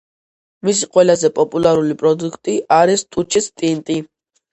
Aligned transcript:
მისი 0.67 0.85
ყველაზე 0.95 1.29
პოპულარული 1.39 1.97
პროდუქტი 1.99 2.55
არის 2.79 3.05
ტუჩის 3.17 3.51
ტინტი 3.63 3.99